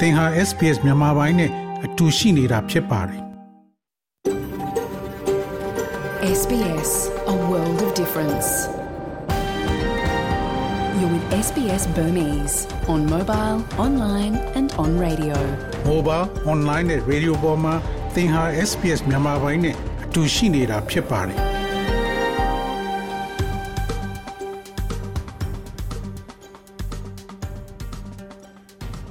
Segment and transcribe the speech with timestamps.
[0.00, 1.50] သင်ဟာ SPS မြန်မာပိုင်းနဲ့
[1.84, 3.22] အတူရှိနေတာဖြစ်ပါတယ်
[6.40, 6.90] SBS
[7.34, 8.48] A world of difference
[10.98, 12.56] You're with SBS Burmese
[12.92, 15.36] on mobile, online and on radio
[15.90, 17.74] mobile online နဲ့ radio ပေါ်မှာ
[18.14, 19.74] သင်ဟာ SPS မြန်မာပိုင်းနဲ့
[20.04, 21.49] အတူရှိနေတာဖြစ်ပါတယ်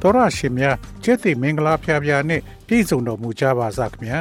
[0.02, 0.64] တော်ရရှိမြ
[1.02, 4.20] ကျက်သိမင်္ဂလာဖျားဖျားနဲ့ပြည်စုံတော်မူကြပါစားခင်ဗျာ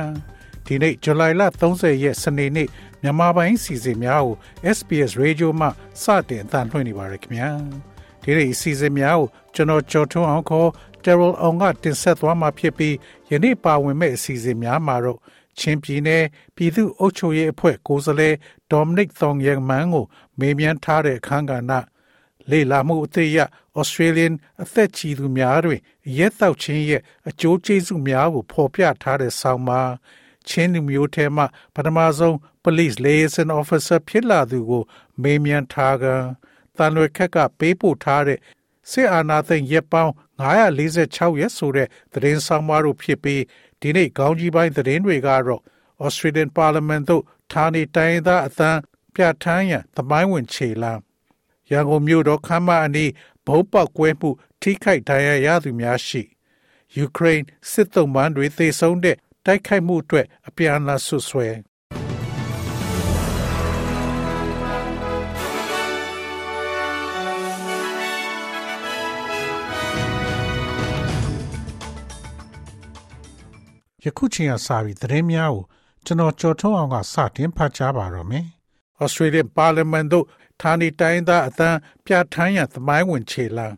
[0.65, 2.67] ဒီနေ့ဇူလိုင်လ30ရက်စနေနေ့
[3.01, 4.35] မြန်မာပိုင်းစီစဉ်များကို
[4.75, 5.67] SPS Radio မှ
[6.03, 7.49] စတင်အသံလွှင့်နေပါရခင်ဗျာ
[8.23, 10.69] ဒီနေ့စီစဉ်များကိုကျွန်တော်ကြော်ထွန်းအောင်ခေါ်
[11.03, 12.95] Daryl အောင်ကတင်ဆက်သွားမှာဖြစ်ပြီး
[13.31, 15.19] ယနေ့ပါဝင်မဲ့အစီအစဉ်များမှာတော့
[15.59, 16.23] ချင်းပြည်နယ်
[16.55, 18.35] ပြည်သူ့အုပ်ချုပ်ရေးအဖွဲ့ကိုယ်စားလှယ်
[18.71, 20.05] ဒေါမနစ်သောင်ယန်မန်ကို
[20.39, 21.73] မေးမြန်းထားတဲ့အခမ်းကဏ္ဍ
[22.51, 23.37] လေလာမှုအသေးရ
[23.79, 25.79] Australian အသက်ကြီးသူများတွင်
[26.17, 29.91] ရဲတောက်ချင်းရဲ့အကျိုးကျေးဇူးများကိုဖော်ပြထားတဲ့ဆောင်းပါး
[30.47, 31.43] ချင်းလူမျိုးထဲမှ
[31.75, 34.83] ပထမဆုံး police liaison officer ဖြစ်လာသူကို
[35.21, 36.05] မေးမြန်းထားက
[36.77, 38.39] တန်လွယ်ခက်ကပေးပို့ထားတဲ့
[38.91, 40.13] စစ်အာဏာသိမ်းရက်ပေါင်း
[40.75, 43.43] 946ရက်ဆိုတဲ့သတင်းဆောင်မတို့ဖြစ်ပြီး
[43.81, 45.61] ဒီနေ့ခေါင်းကြီးပိုင်းသတင်းတွေကတော့
[46.05, 47.23] Australian Parliament သို့
[47.53, 48.69] ဌာနေတိုင်းသားအသံ
[49.15, 50.99] ပြဋ္ဌာန်းရန်သမိုင်းဝင်ခြေလမ်း
[51.71, 53.11] ရန်ကုန်မြို့တော်ခမ်းမအနီး
[53.45, 54.29] ဘုံပေါက်ကွဲမှု
[54.61, 56.21] ထိခိုက်ဒဏ်ရာရသူများရှိ
[56.95, 61.47] ယူကရိန်းစစ်သုံးပန်းတွေသေဆုံးတဲ့တိုက်ခိုက်မှုအတွက်အပြန်အလှန်ဆွဆွဲ
[74.03, 75.63] ယခုချိန်ကစပြီးသတင်းများကို
[76.05, 78.45] ကျွန်တော်ကြော်ထုံးအောင်ကစတင်ဖတ်ကြားပါတော့မယ်။
[79.03, 80.25] Australian Parliament တို့
[80.61, 81.69] ဌာနေတိုင်းသားအသံ
[82.05, 83.75] ပြဋ္ဌာန်းရန်သမိုင်းဝင်ခြေလှမ်း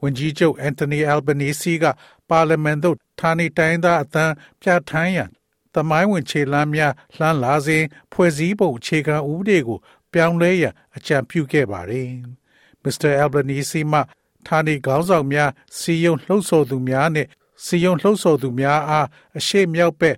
[0.00, 1.84] ဝန်ကြီးချုပ်အန်တိုနီအယ်ဘနီစီက
[2.28, 4.24] ပါလီမန်သို့ဌာနေတိုင်းသားအသံ
[4.60, 5.30] ပြဋ္ဌာန်းရန်
[5.74, 9.78] သမိုင်းဝင်ခြေလှမ်းများလှမ်းလာစဉ်ဖွဲ့စည်းပုံအခြေခံဥပဒေကို
[10.12, 12.08] ပြောင်းလဲရန်အကြံပြုခဲ့ပါတယ်။
[12.82, 13.12] Mr.
[13.22, 14.00] Albanese မှ
[14.46, 17.26] ဌာနေခေါင်းဆောင်များစီယုံလှုပ်ဆော်သူများနဲ့
[17.64, 19.06] စီယုံလှုပ်ဆော်သူများအား
[19.38, 20.16] အရှိမြောက်ဘက်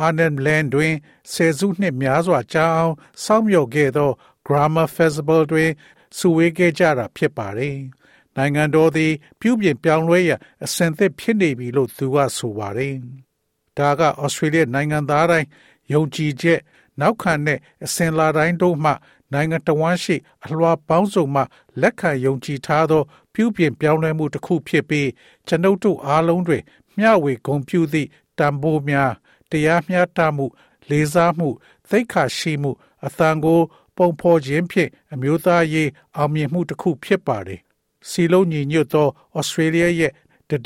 [0.00, 0.94] အာနန်လန်တွင်
[1.32, 2.94] ဆယ်စုနှစ်များစွာကြာအောင်
[3.24, 4.10] စောင့်မျှော်ခဲ့သော
[4.48, 5.70] Grammar Festival တွင်
[6.18, 7.76] စုဝေးခဲ့ကြတာဖြစ်ပါတယ်။
[8.36, 12.94] နိုင်ငံတော်သည် ပြုပြင်ပြောင်းလဲရန်အစဉ်သစ်ဖြစ်နေပြီလို့သူကဆိုပါတယ်။
[13.78, 15.48] ဒါကဩစတြေးလျနိုင်ငံသားတိုင်း
[15.92, 16.60] ယုံကြည်ချက်
[17.00, 18.92] နောက်ခံတဲ့အစဉ်လာတိုင်းတို့မှ
[19.32, 21.42] နိုင်ငံတော်ဝန်ရှိအလွှာပေါင်းစုံမှ
[21.80, 23.02] လက်ခံယုံကြည်ထားသော
[23.34, 25.08] ပြုပြင်ပြောင်းလဲမှုတစ်ခုဖြစ်ပြီး
[25.46, 26.62] ကျွန်ုပ်တို့အားလုံးတွင်
[26.98, 29.12] မျှဝေဂုဏ်ပြုသည့်တန်ဖိုးများ
[29.50, 30.46] တရားမျှတမှု
[30.90, 31.48] လေးစားမှု
[31.88, 32.70] သိက္ခာရှိမှု
[33.06, 33.60] အသံကို
[33.98, 37.60] ပုံဖော်ခြင်းဖြင့်အမျိုးသားရေးအောင်မြင်မှုတစ်ခုဖြစ်ပါတယ်။
[38.08, 40.12] စီလုံးညီညွတ်သောဩစတြေးလျရဲ့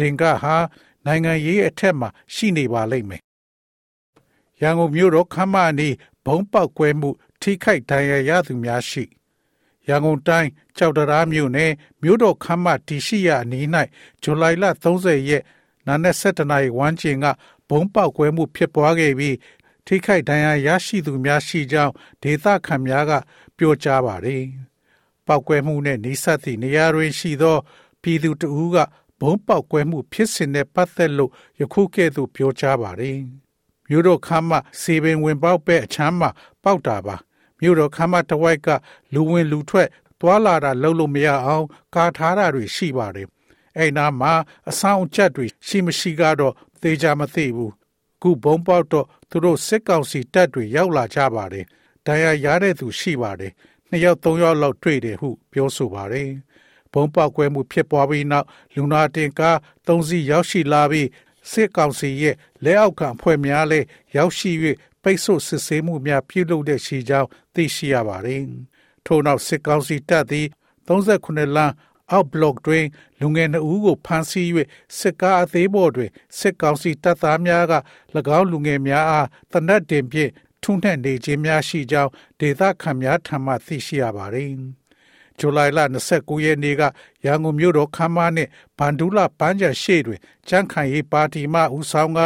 [0.01, 0.57] တည်ငါဟာ
[1.07, 3.23] နိုင်ငံရေးအထက်မှာရှိနေပါလိမ့်မယ်။
[4.61, 5.95] ရန်ကုန်မြို့တော်ခမ်းမအနီး
[6.27, 7.11] ဘုံပေါက်ကွဲမှု
[7.41, 9.05] ထိခိုက်ဒဏ်ရာရသူများရှိ
[9.89, 11.73] ရန်ကုန်တိုင်းကြောက်တရားမြို့နယ်
[12.03, 13.67] မြို့တော်ခမ်းမတီရှိရအနီး၌
[14.23, 15.43] ဇူလိုင်လ30ရက်
[15.87, 17.27] နာနက်7:00နာရီဝန်းကျင်က
[17.69, 19.37] ဘုံပေါက်ကွဲမှုဖြစ်ပွားခဲ့ပြီး
[19.87, 23.13] ထိခိုက်ဒဏ်ရာရရှိသူများရှိကြောင်းဒေသခံများက
[23.57, 24.43] ပြောကြားပါတယ်။
[25.27, 27.57] ပောက်ကွဲမှုနဲ့နှိစက်သည့်နေရာတွင်ရှိသော
[28.03, 28.77] ပြည်သူတဦးက
[29.21, 33.19] ဘုံပေါက်ကွဲမှုဖြစ်စဉ်နဲ့ပတ်သက်လို့ယခုကဲ့သို့ပြောကြားပါတယ်။
[33.89, 36.31] မြို့တော်ခမ်းမစီပင်ဝင်ပေါက်ပဲအချမ်းမှာ
[36.65, 37.17] ပေါက်တာပါ။
[37.61, 38.69] မြို့တော်ခမ်းမတဝိုက်က
[39.15, 39.89] လူဝင်လူထွက်
[40.21, 43.29] သွာလာတာလုံးလို့မရအောင်ကာထားတာတွေရှိပါတယ်။
[43.79, 44.33] အဲ့နာမှာ
[44.69, 47.73] အဆောင်ချက်တွေရှိမရှိကတော့သေချာမသိဘူး
[48.23, 51.65] ခုဘုံပေါက်တော့သူတို့စစ်ကောင်စီတပ်တွေရောက်လာကြပါတယ်။
[52.07, 53.53] တရားရတဲ့သူရှိပါတယ်။
[53.89, 56.29] နှစ်ယောက်သုံးယောက်လောက်တွေ့တယ်ဟုပြောဆိုပါတယ်။
[56.93, 61.09] ဘုံပေါက်ကွဲမှုဖြစ်ပွားပြီးနောက်လူနာတင်ကားသုံးစီးရောက်ရှိလာပြီး
[61.51, 64.51] စစ်ကောင်စီရဲ့လက်အောက်ခံအဖွဲ့များလည်းရောက်ရှိ၍
[65.03, 68.43] ပိတ်ဆို့စစ်ဆေးမှုများပြုလုပ်တဲ့ရှိကြောင်းသိရှိရပါတယ်။
[69.07, 70.47] ထို့နောက်စစ်ကောင်စီတပ်သည်
[70.87, 71.75] 39လမ်း
[72.13, 72.85] အောက်ဘလော့တွင်
[73.21, 74.49] လူငယ်နှစ်ဦးကိုဖမ်းဆီး၍
[74.99, 77.75] စစ်ကားအသေးပေါ်တွင်စစ်ကောင်စီတပ်သားများက၎
[78.39, 80.31] င်းလူငယ်များအားတနက်တင်ဖြင့်
[80.63, 82.11] ထုံးနှံ့နေခြင်းများရှိကြောင်း
[82.41, 84.53] ဒေသခံများထံမှသိရှိရပါသည်။
[85.39, 85.81] ဇူလိုင်လ
[86.13, 86.83] 29ရက်နေ့က
[87.25, 92.21] ရန်ကုန်မြို့တော်ခမ်းမနှင့်ဗန္ဒူလာပန်းချံရှိတွင်ကြန့်ခိုင်ရေးပါတီမှဦးဆောင်က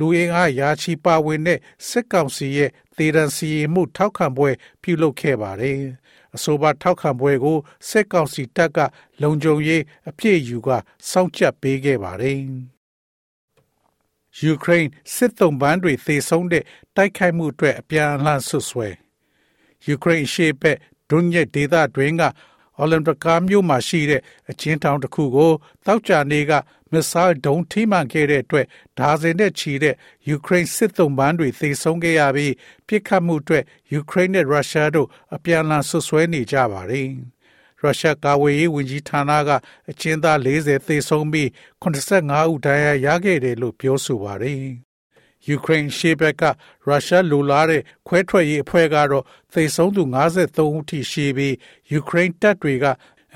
[0.00, 1.58] လူအင်အားရာချီပါဝင်တဲ့
[1.88, 4.50] စစ်ကောင်စီရဲ့သေဒဏ်စီရင်မှုထောက်ခံပွဲ
[4.82, 5.78] ပြုလုပ်ခဲ့ပါတယ်။
[6.34, 7.58] အဆိုပါထောက်ခံပွဲကို
[7.88, 8.78] စစ်ကောင်စီတပ်က
[9.22, 10.68] လုံခြုံရေးအပြည့်ယူက
[11.10, 12.38] စောင့်ကြပ်ပေးခဲ့ပါတယ်။
[14.40, 16.64] ယူကရိန်းစစ်သုံးပန်းတွေသေဆုံးတဲ့
[16.96, 18.88] တိုက်ခိုက်မှုအတွက်အပြန်အလှန်ဆွဆွဲ
[19.86, 20.78] ယူကရိန်းရှေ့ဘက်
[21.10, 22.22] ဒွန်ညက်ဒေသတွင်းက
[22.80, 25.52] အော်လန်ဒကာမြို့မှာရှိတဲ့အချင်းတောင်တစ်ခုကို
[25.86, 26.52] တောက်ကြနေက
[26.92, 28.66] မစ်ဆိုင်းဒုံးထိမှန်ခဲ့တဲ့အတွက်
[28.98, 29.94] ဒါဇင်နဲ့ချီတဲ့
[30.28, 32.54] ယူကရိန်းစစ်သုံးပန်းတွေသေဆုံးခဲ့ရပြီး
[32.86, 37.08] ပြစ်ခတ်မှုအတွက်ယူကရိန်းနဲ့ရုရှားတို့အပြန်အလှန်ဆွဆွဲနေကြပါတယ်။
[37.80, 39.50] ရုရှားကာဝေးရေးဝန်ကြီးဌာနက
[39.90, 41.48] အကျဉ်းသား40သေဆုံးပြီး
[41.82, 44.64] 85ဦးဒဏ်ရာရခဲ့တယ်လို့ပြောဆိုပါတယ်။
[45.48, 46.42] ယူကရိန်းရှေ့ဘက်က
[46.86, 51.54] ရုရှားလိုလားတဲ့ခွဲထွက်ရေးအဖွဲ့ကတော့သေဆုံးသူ53ဦးထိရှိပြီး
[51.92, 52.86] ယူကရိန်းတပ်တွေက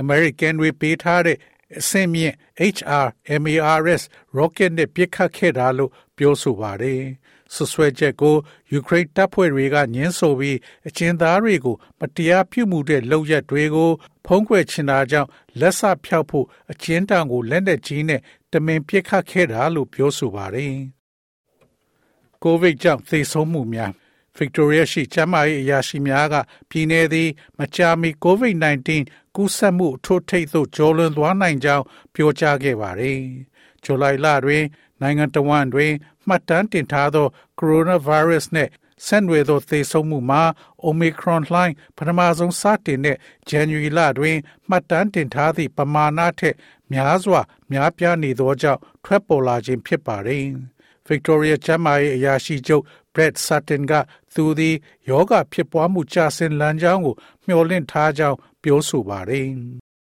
[0.01, 1.39] အမေရိကန်တွေပေးထားတဲ့
[1.79, 2.35] အဆင့်မြင့်
[2.75, 4.03] HRMARS
[4.37, 7.03] rocket နဲ့ပစ်ခတ်ခဲ့တာလို့ပြောဆိုပါတယ်။
[7.55, 8.37] ဆွဆွဲချက်ကို
[8.73, 10.59] ယူကရိန်းတပ်ဖွဲ့တွေကညှင်းဆိုပြီး
[10.89, 13.91] အကျဉ်းသားတွေကိုမတရားပြုမှုတဲ့လုပ်ရက်တွေကို
[14.27, 15.29] ဖုံးကွယ်ချင်တာကြောင့်
[15.61, 18.21] လက်ဆဖြောက်ဖို့အကျဉ်းတန်ကိုလက်နက်ကြီးနဲ့
[18.53, 20.75] တမင်ပစ်ခတ်ခဲ့တာလို့ပြောဆိုပါတယ်။
[22.44, 23.93] ကိုဗစ်ကြောင့်သေဆုံးမှုများ
[24.38, 26.35] Victoria ရှိကျန်းမာရေးအရာရှိများက
[26.70, 28.88] ပြည်내သည် မကြာမီ COVID-19
[29.37, 33.20] ကူးစက်မှုထိုးထိပ်သို့ကျော်လွန်သွားနိုင်ကြောင်းပြောကြားခဲ့ပါတယ်။
[33.85, 34.64] ဇူလိုင်လတွင်
[35.00, 35.93] နိုင်ငံတော်ဝန်တွင်
[36.29, 37.26] မှတ်တမ်းတင်ထားသော
[37.58, 38.70] coronavirus နှင့်
[39.06, 40.43] ဆက်နွယ်သောသေဆုံးမှုမှာ
[40.88, 43.17] Omicron လှိုင်းပထမဆုံးစတင်တဲ့
[43.50, 44.37] January လတွင်
[44.69, 46.55] မှတ်တမ်းတင်ထားသည့်ပမာဏထက်
[46.93, 47.40] များစွာ
[47.70, 50.47] များပြားနေသောကြောင့်ထွက်ပေါ်လာခြင်းဖြစ်ပါတယ်။
[51.09, 52.85] Victoria ကျန်းမာရေးအရာရှိချုပ်
[53.15, 53.93] Brett Sutton က
[54.35, 54.75] သူသည်
[55.09, 57.15] ယောဂဖြစ်ပွားမှုကြဆင်းလမ်းကြောင်းကို
[57.45, 59.47] မျှော်လင့်ထားကြောင်းပြောဆိုပါတယ်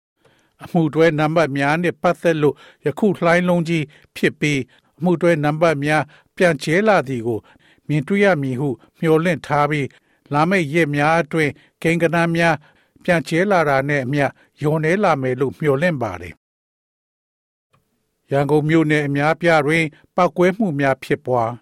[0.62, 2.56] ။အမှုတွဲနံပါတ်များနဲ့ပတ်သက်လို့
[2.86, 3.84] ယခုလှိုင်းလုံးကြီး
[4.16, 4.60] ဖြစ်ပြီး
[4.98, 6.02] အမှုတွဲနံပါတ်များ
[6.36, 7.40] ပြန်ကျဲလာသည်ကို
[7.88, 8.68] မြင်တွေ့ရမည်ဟု
[9.00, 9.88] မျှော်လင့်ထားပြီး
[10.32, 12.54] လာမယ့်ရက်များအတွင်းကိန်းဂဏန်းများ
[13.04, 14.24] ပြန်ကျဲလာတာနဲ့အမျှ
[14.62, 16.34] ယုံနေလာမယ်လို့မျှော်လင့်ပါတယ်။
[18.30, 19.84] ရန်ကုန်မြို့နယ်အများပြားတွင်
[20.16, 21.52] ပောက်ကွဲမှုများဖြစ်ပွား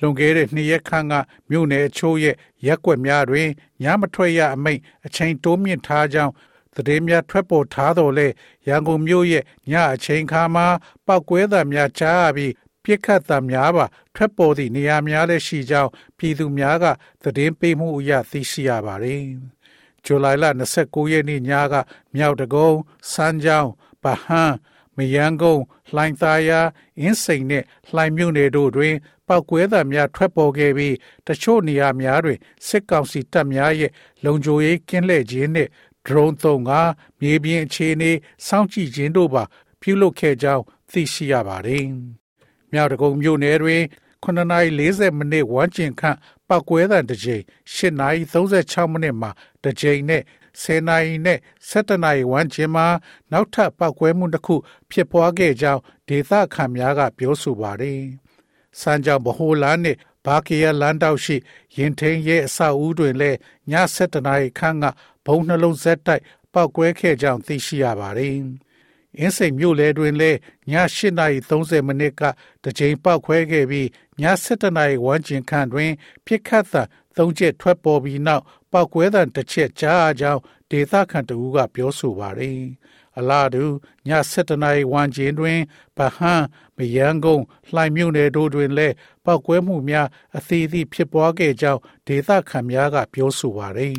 [0.00, 1.14] လွန်ခဲ့တဲ့နှစ်ရက်ခန့်က
[1.50, 3.48] မြို့နယ်အချို့ရဲ့ရက်ွက်များတွင်
[3.82, 6.32] ညမထွက်ရအမိန့်အချိန်တိုးမြင့်ထားကြောင်း
[6.74, 8.26] သတင်းများထွက်ပေါ်ထားတော်လဲ
[8.68, 10.66] ရန်ကုန်မြို့ရဲ့ညအချိန်ခါမှာ
[11.06, 12.52] ပောက်ကွဲသံများကြားရပြီး
[12.84, 13.84] ပြစ်ခတ်သံများပါ
[14.14, 16.84] ထွက်ပေါ်သည့်နေရာများလည်းရှိကြောင်းပြည်သူများက
[17.22, 19.22] သတင်းပေးမှုအရသိရှိရပါတယ်။
[20.04, 20.44] ဇူလိုင်လ
[20.78, 21.74] 29ရက်နေ့ညက
[22.14, 22.70] မြောက်တကုံ
[23.12, 23.70] စမ်းချောင်း
[24.02, 24.56] ဗဟန်း
[24.96, 25.64] မယန်းကုန်း
[25.94, 26.60] လှိုင်သာယာ
[27.00, 28.94] အင်းစိန်နှင့်လှိုင်မြို့နယ်တို့တွင်
[29.28, 30.94] ပောက်ကွဲသံများထွက်ပေါ်ခဲ့ပြီး
[31.26, 33.90] တချို့နေရာများတွင်စစ်ကောင်စီတပ်များရဲ့
[34.24, 35.70] လုံခြုံရေးကင်းလှည့်ခြင်းနှင့်
[36.06, 36.72] drone သုံးက
[37.20, 38.12] မြေပြင်အခြေအနေ
[38.46, 39.42] စောင့်ကြည့်ခြင်းတို့ပါ
[39.80, 41.84] ပြုလုပ်ခဲ့ကြောင်းသိရှိရပါတယ်။
[42.72, 43.82] မြောက်တကုံမြို့နယ်တွင်
[44.24, 47.42] 9:40မိနစ်ဝန်းကျင်ခန့်ပောက်ကွဲသံတစ်ကြိမ်
[47.76, 49.30] 8:36မိနစ်မှာ
[49.62, 50.22] တစ်ကြိမ်နဲ့
[50.62, 51.38] 10နာရီနဲ့
[51.70, 52.86] 17နာရီဝန်းကျင်မှာ
[53.32, 54.54] နောက်ထပ်ပောက်ကွဲမှုတစ်ခု
[54.90, 58.00] ဖြစ်ပွားခဲ့ကြောင်းဒေသခံများကပြောဆိုပါတယ်။
[58.80, 61.36] စမ်းကြောင်ဗဟိုလန်းနှင့်ဘာကီယာလန်တောက်ရှိ
[61.76, 63.38] ရင်ထင်းရဲ့အဆောက်အဦတွင်လည်း
[63.70, 64.84] ည7နာရီခန့်က
[65.26, 66.22] ဘုံနှလုံးဆက်တိုက်
[66.52, 68.36] ပောက်ကွဲခဲ့ကြောင်းသိရှိရပါတယ်။
[69.18, 70.38] အင်းစိန်မြို့လေတွင်လည်း
[70.70, 70.72] ည
[71.18, 72.22] 8:30မိနစ်က
[72.64, 73.88] တကြိမ်ပောက်ခွဲခဲ့ပြီး
[74.20, 75.92] ည7:00နာရီဝန်းကျင်ခန့်တွင်
[76.26, 76.82] ပြစ်ခတ်သံ
[77.16, 78.42] သုံးချက်ထွက်ပေါ်ပြီးနောက်
[78.72, 80.40] ပောက်ကွဲသံတစ်ချက်ကြားအကြောင်း
[80.70, 82.60] ဒေသခံတဦးကပြောဆိုပါတယ်။
[83.18, 83.64] အလားတူ
[84.08, 85.58] ည7:00နာရီဝန်းကျင်တွင်
[85.96, 86.46] ဗဟန်း
[86.76, 93.96] မယန်းကုန်းလှိုင်မြို့နယ်တို့တွင်လည်းပောက်ကွဲမှုများအသေးသေးဖြစ်ပွားခဲ့ကြောင်းဒေသခံများကပြောဆိုပါရယ်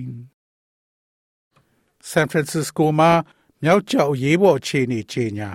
[2.10, 3.12] ဆန်ဖရန်စစ္စကိုမှာ
[3.64, 5.50] မြောက်ကျောက်ရေးပေါ်အခြေအနေကြေညာ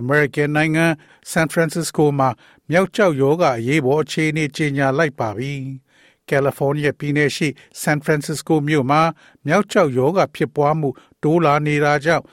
[0.00, 0.86] အမေရိကန်နိုင်ငံ
[1.30, 2.28] ဆန်ဖရန်စစ္စကိုမှာ
[2.70, 5.52] မြောက်ကျောက်ယောဂအရေးပေါ်အခြေအနေကြေညာလိုက်ပါပြီ။
[6.28, 7.48] ကယ်လီဖိုးနီးယားပြည်နယ်ရှိ
[7.80, 9.02] ဆန်ဖရန်စစ္စကိုမြို့မှာ
[9.46, 10.88] မြောက်ကျောက်ယောဂဖြစ်ပွားမှု
[11.22, 12.24] တိုးလာနေတာကြောင့်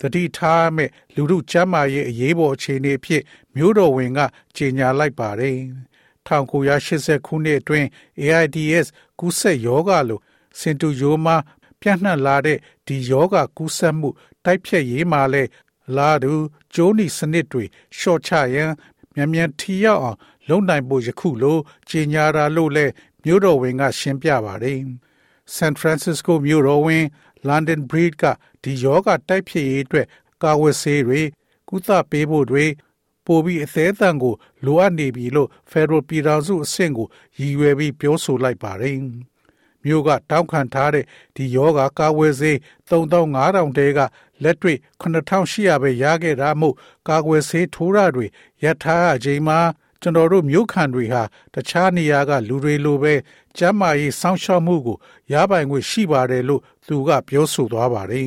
[0.00, 3.22] တတိထားမဲ့လူမှုကျန်းမာရေးအရေးပေါ်အခြေအနေအဖြစ်
[3.54, 4.20] မြို့တော်ဝင်က
[4.56, 5.58] ကြေညာလိုက်ပါတယ်။
[6.26, 7.86] 1980ခုနှစ်အတွင်း
[8.20, 10.20] AIDS ကူးစက်ရောဂါလို
[10.58, 11.36] စင်တူယိုမာ
[11.80, 14.08] ပြန့်နှံ့လာတဲ့ဒီယောဂကူးစက်မှု
[14.44, 15.42] တိုက်ဖြတ်ရေးမှာလဲ
[15.96, 16.32] လာတူ
[16.74, 17.64] ကျိုးနီစနစ်တွေ
[17.98, 18.70] ရှော့ချရန်
[19.14, 20.18] မြန်မြန်ထီရောက်အောင်
[20.48, 21.58] လုပ်နိုင်ဖို့ယခုလို
[21.88, 22.86] ကြေညာတာလို့လဲ
[23.24, 24.80] မြို့တော်ဝင်ကရှင်းပြပါတယ်။
[25.56, 27.04] San Francisco မြို့တော်ဝင်
[27.48, 28.24] London Breed က
[28.62, 30.06] ဒီယောဂတိုက်ဖြစ်ရေးအတွက်
[30.42, 31.20] ကာဝတ်ဆေးတွေ
[31.68, 32.66] ကုသပေးဖို့တွေ
[33.26, 37.08] ပိုပြီးအသေးအံကိုလိုအပ်နေပြီလို့ Federal ပြည်ထောင်စုအဆင့်ကို
[37.38, 38.96] ရည်ရွယ်ပြီးပြောဆိုလိုက်ပါတယ်။
[39.84, 41.04] မြို့ကတောင်းခံထားတဲ့
[41.36, 42.56] ဒီယောဂကာဝယ်ဆေး
[42.88, 44.00] 3500တဲက
[44.42, 46.74] လက်တွေ့9800ပဲရခဲ့တာမို့
[47.08, 48.26] ကာကွယ်ဆေးထိုးရတွေ
[48.64, 49.58] ရထားအချိန်မှာ
[50.02, 51.22] ကျွန်တော်တို့မြို့ခံတွေဟာ
[51.54, 53.14] တခြားနေရာကလူတွေလိုပဲ
[53.58, 54.96] ကျမ်းမာရေးစောင့်ရှောက်မှုကို
[55.32, 58.24] ရပိုင်ခွင့်ရှိပါတယ်လို့သူကပြောဆိုသွားပါတယ်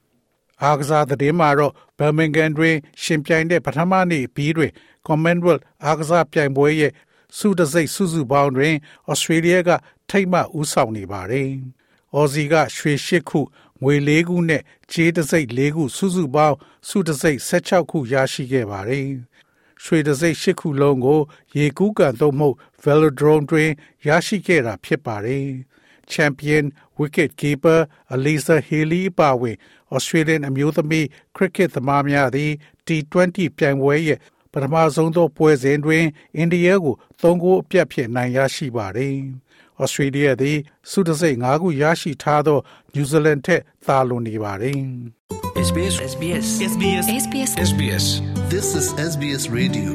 [0.62, 4.72] ။အားကစားသတင်းမှာတော့ Birmingham တွင် ရှင်ပြိုင်တဲ့ပထမနေ့ပြီးတွင်
[5.06, 6.92] Commonwealth အားကစားပြိုင်ပွဲရဲ့
[7.38, 8.74] စုတစိတ်စုစုပေါင်းတွင်
[9.12, 9.70] Australia က
[10.10, 11.50] ထိတ်မှဦးဆောင်နေပါတယ်။
[12.14, 13.40] အော်ဇီကရွှေရှစ်ခု
[13.82, 14.62] ငွေ၄ခုနဲ့
[14.92, 16.56] ကြေးတစိတ်၄ခုစုစုပေါင်း
[16.88, 19.08] စုတစိတ်16ခုရရှိခဲ့ပါတယ်။
[19.84, 21.20] ရွှေတစိတ်၈ခုလုံးကို
[21.56, 23.70] ရေကူးကန်သို့မဟုတ် velodrome တွင်
[24.06, 25.46] ရရှိခဲ့တာဖြစ်ပါတယ်။
[26.12, 26.64] Champion
[26.98, 27.80] Wicket Keeper
[28.14, 29.56] Alisa Haley ပါဝင်
[29.94, 32.50] Australian အမျိုးသမီး cricket သမားများသည်
[32.86, 34.18] T20 ပြိုင်ပွဲရဲ့
[34.54, 36.04] ပထမဆုံးသောပွဲစဉ်တွင်
[36.36, 39.16] အိန္ဒိယကို၃ဂိုးအပြတ်ဖြင့်နိုင်ရရှိပါတယ်။
[39.82, 40.58] Australia သည်
[40.90, 42.58] စုတစိတ်၅ခုရရှိထားသော
[42.94, 44.78] New Zealand ထက်သာလွန်နေပါတယ်။
[45.68, 48.06] SBS SBS SBS SBS SBS
[48.52, 49.90] This is SBS Radio.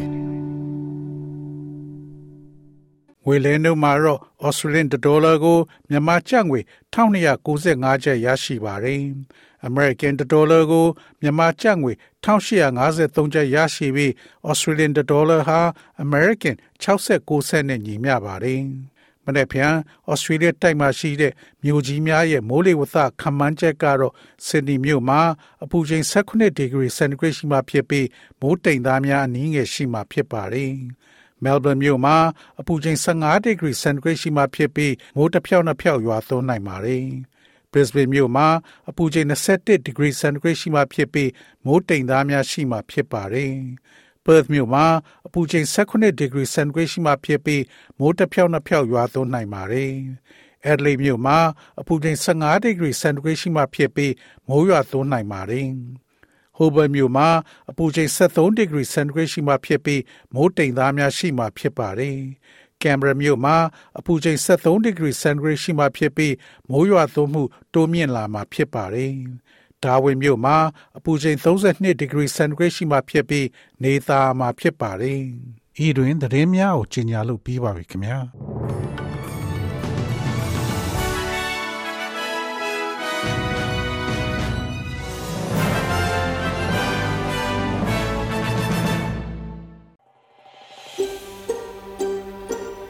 [3.26, 5.58] ငွေလဲနှုန်းမှာတော့ Australian dollar ကို
[5.90, 6.60] မြန်မာကျပ်ငွေ
[6.94, 9.02] 1295ကျပ်ရရှိပါတယ်။
[9.68, 10.86] American dollar ကို
[11.22, 11.94] မြန်မာကျပ်ငွေ
[12.26, 14.12] 1853ကျပ်ရရှိပြီး
[14.50, 15.60] Australian dollar ဟာ
[16.04, 18.64] American 69စက်နဲ့ညီမျှပါတယ်။
[19.26, 19.74] မနေ့ဖြန်
[20.12, 24.14] ဩစတြေးလျတိုက်မှာရှိတဲ့မြို့ကြီးများရဲ့မိုးလေဝသခန့်မှန်းချက်ကတော့
[24.48, 25.22] ဆစ်ဒနီမြို့မှာ
[25.64, 28.08] အပူချိန်18ဒီဂရီစင်တီဂရိတ်ရှိမှဖြစ်ပြီး
[28.42, 30.74] မိုးတိမ်သားများအနည်းငယ်ရှိမှဖြစ်ပါတယ်။
[31.44, 32.18] မဲလ်ဘန်မြို့မှာ
[32.60, 37.06] အပူချိန်15ဒီဂရီစင်တီဂရိတ်ရှိမှဖြစ်ပြီးမိုးတစ်ဖြောက်နှစ်ဖြောက်ရွာသွန်းနိုင်ပါတယ်။
[37.72, 38.48] Brisbane မြို့မှာ
[38.90, 41.32] အပူချိန်21ဒီဂရီစင်တီဂရိတ်ရှိမှဖြစ်ပြီး
[41.66, 43.54] မိုးတိမ်သားများရှိမှဖြစ်ပါတယ်။
[44.26, 44.86] Perth မြို့မှာ
[45.28, 47.64] အပူချိန်18ဒီဂရီစင်တီဂရိတ်ရှိမှဖြစ်ပြီး
[48.00, 49.94] မိုးတစ်ဖြောက်နှစ်ဖြောက်ရွာသွန်းနိုင်ပါတယ်။
[50.70, 51.38] Adelaide မြို့မှာ
[51.80, 54.14] အပူချိန်15ဒီဂရီစင်တီဂရိတ်ရှိမှဖြစ်ပြီး
[54.48, 55.68] မိုးရွာသွန်းနိုင်ပါတယ်။
[56.60, 57.30] ဟိုဘယ်မြို့မှာ
[57.70, 60.02] အပူချိန်73ဒီဂရီစင်တီဂရိတ်ရှိမှဖြစ်ပြီး
[60.34, 62.18] မိုးတိမ်သားများရှိမှဖြစ်ပါတယ်။
[62.82, 63.56] ကင်မရာမြို့မှာ
[64.00, 66.34] အပူချိန်73ဒီဂရီစင်တီဂရိတ်ရှိမှဖြစ်ပြီး
[66.70, 69.14] မိုးရွာသွန်းမှုတိုးမြင့်လာမှာဖြစ်ပါတယ်။
[69.84, 70.58] ဒါဝင်မြို့မှာ
[70.98, 73.48] အပူချိန်32ဒီဂရီစင်တီဂရိတ်ရှိမှဖြစ်ပြီး
[73.84, 75.20] နေသားမှာဖြစ်ပါတယ်။
[75.86, 78.20] ဤတွင်သတင်းများကိုကြီးညာလို့ပြီးပါပြီခင်ဗျာ။။